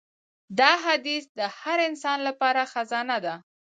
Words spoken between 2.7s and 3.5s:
خزانه ده.